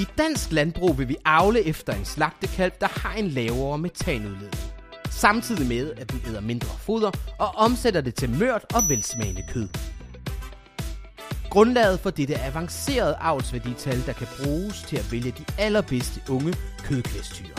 I 0.00 0.06
dansk 0.18 0.52
landbrug 0.52 0.98
vil 0.98 1.08
vi 1.08 1.16
avle 1.24 1.66
efter 1.66 1.92
en 1.92 2.04
slagtekalv, 2.04 2.72
der 2.80 2.86
har 2.88 3.14
en 3.14 3.28
lavere 3.28 3.78
metanudledning. 3.78 4.64
Samtidig 5.10 5.68
med, 5.68 5.92
at 5.96 6.12
den 6.12 6.22
æder 6.28 6.40
mindre 6.40 6.68
foder 6.78 7.10
og 7.38 7.48
omsætter 7.48 8.00
det 8.00 8.14
til 8.14 8.30
mørt 8.30 8.64
og 8.74 8.88
velsmagende 8.88 9.42
kød. 9.48 9.68
Grundlaget 11.50 12.00
for 12.00 12.10
dette 12.10 12.38
avancerede 12.38 13.16
avlsværdital, 13.20 14.06
der 14.06 14.12
kan 14.12 14.26
bruges 14.42 14.82
til 14.82 14.96
at 14.96 15.12
vælge 15.12 15.30
de 15.30 15.44
allerbedste 15.58 16.20
unge 16.28 16.54
kødkvæstyre. 16.84 17.56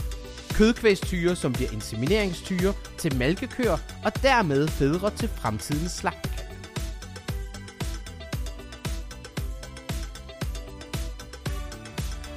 Kødkvæstyre, 0.54 1.36
som 1.36 1.54
bliver 1.54 1.72
insemineringstyre 1.72 2.74
til 2.98 3.18
malkekøer 3.18 3.78
og 4.04 4.24
dermed 4.24 4.68
fædre 4.68 5.10
til 5.10 5.30
fremtidens 5.30 5.92
slagtekalv. 5.92 6.31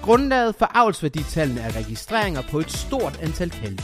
Grundlaget 0.05 0.55
for 0.55 0.71
avlsværditallene 0.75 1.61
er 1.61 1.77
registreringer 1.77 2.43
på 2.51 2.59
et 2.59 2.73
stort 2.73 3.19
antal 3.23 3.51
kalve. 3.51 3.79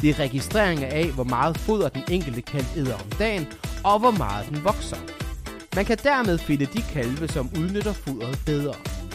Det 0.00 0.10
er 0.10 0.18
registreringer 0.18 0.86
af, 0.86 1.06
hvor 1.06 1.24
meget 1.24 1.58
foder 1.58 1.88
den 1.88 2.02
enkelte 2.10 2.42
kalv 2.42 2.64
æder 2.76 2.94
om 2.94 3.10
dagen, 3.18 3.46
og 3.84 3.98
hvor 3.98 4.10
meget 4.10 4.48
den 4.48 4.64
vokser. 4.64 4.96
Man 5.76 5.84
kan 5.84 5.98
dermed 6.02 6.38
finde 6.38 6.66
de 6.66 6.82
kalve, 6.82 7.28
som 7.28 7.50
udnytter 7.58 7.92
fodret 7.92 8.38
bedre. 8.46 8.74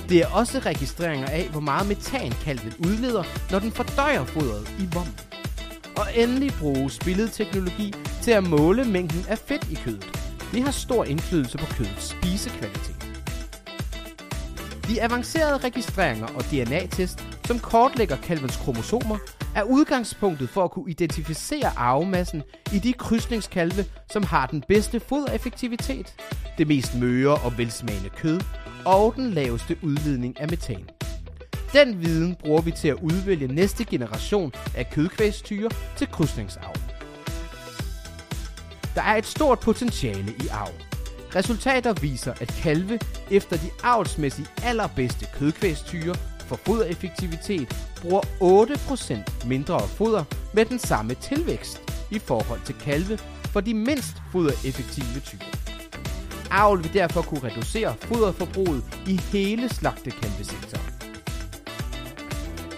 Det 0.10 0.18
er 0.18 0.28
også 0.28 0.60
registreringer 0.60 1.28
af, 1.28 1.48
hvor 1.52 1.60
meget 1.60 1.88
metan 1.88 2.32
kalven 2.32 2.74
udleder, 2.80 3.24
når 3.52 3.60
den 3.60 3.72
fordøjer 3.72 4.24
fodret 4.24 4.76
i 4.80 4.88
vom. 4.94 5.08
Og 5.98 6.08
endelig 6.16 6.52
bruges 6.60 7.00
billedteknologi 7.00 7.94
til 8.22 8.32
at 8.32 8.44
måle 8.44 8.86
mængden 8.86 9.26
af 9.30 9.38
fedt 9.38 9.72
i 9.72 9.76
kødet. 9.76 10.06
Det 10.52 10.64
har 10.64 10.72
stor 10.72 11.04
indflydelse 11.04 11.58
på 11.58 11.66
kødets 11.66 12.10
spisekvalitet. 12.10 12.97
De 14.88 15.02
avancerede 15.02 15.58
registreringer 15.58 16.28
og 16.28 16.44
DNA-test, 16.44 17.28
som 17.46 17.60
kortlægger 17.60 18.16
kalvens 18.16 18.58
kromosomer, 18.58 19.18
er 19.56 19.64
udgangspunktet 19.64 20.50
for 20.50 20.64
at 20.64 20.72
kunne 20.72 20.92
identificere 20.92 21.78
arvemassen 21.78 22.44
i 22.74 22.80
de 22.80 22.94
krydsningskalve, 22.94 23.86
som 24.12 24.24
har 24.24 24.46
den 24.46 24.64
bedste 24.68 25.00
fodereffektivitet, 25.00 26.16
det 26.58 26.68
mest 26.68 26.96
møre 26.96 27.36
og 27.36 27.58
velsmagende 27.58 28.10
kød 28.10 28.40
og 28.86 29.14
den 29.16 29.32
laveste 29.32 29.78
udledning 29.84 30.40
af 30.42 30.50
metan. 30.50 30.90
Den 31.74 32.02
viden 32.02 32.36
bruger 32.36 32.62
vi 32.62 32.72
til 32.72 32.88
at 32.88 32.98
udvælge 33.02 33.48
næste 33.48 33.86
generation 33.86 34.52
af 34.76 34.90
kødkvægstyre 34.92 35.70
til 35.98 36.08
krydsningsavl. 36.12 36.80
Der 38.96 39.02
er 39.02 39.16
et 39.16 39.26
stort 39.26 39.60
potentiale 39.60 40.32
i 40.32 40.48
avl. 40.52 40.87
Resultater 41.36 41.94
viser, 41.94 42.34
at 42.42 42.48
kalve 42.48 43.00
efter 43.32 43.58
de 43.58 43.70
avlsmæssigt 43.84 44.54
allerbedste 44.64 45.26
kødkvægstyre 45.34 46.16
for 46.40 46.56
fodereffektivitet 46.56 47.76
bruger 48.02 48.22
8% 49.46 49.48
mindre 49.48 49.80
foder 49.88 50.24
med 50.54 50.66
den 50.66 50.80
samme 50.80 51.14
tilvækst 51.14 51.82
i 52.12 52.20
forhold 52.20 52.60
til 52.66 52.76
kalve 52.76 53.18
for 53.44 53.60
de 53.62 53.74
mindst 53.74 54.22
fodereffektive 54.32 55.20
typer. 55.26 55.46
Avl 56.52 56.84
vil 56.84 56.94
derfor 56.94 57.22
kunne 57.22 57.44
reducere 57.44 57.96
foderforbruget 58.02 58.84
i 59.08 59.20
hele 59.32 59.70
slagtekalvesektoren. 59.70 60.94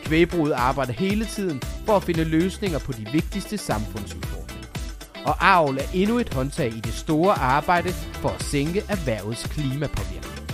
Kvægbruget 0.03 0.51
arbejder 0.51 0.93
hele 0.93 1.25
tiden 1.25 1.61
for 1.85 1.95
at 1.95 2.03
finde 2.03 2.23
løsninger 2.23 2.79
på 2.79 2.91
de 2.91 3.07
vigtigste 3.11 3.57
samfundsudfordringer. 3.57 4.28
Og 5.25 5.35
avl 5.39 5.77
er 5.77 5.83
endnu 5.93 6.19
et 6.19 6.33
håndtag 6.33 6.67
i 6.67 6.79
det 6.79 6.93
store 6.93 7.33
arbejde 7.33 7.89
for 7.89 8.29
at 8.29 8.43
sænke 8.43 8.83
erhvervets 8.89 9.47
klimapåvirkning. 9.47 10.48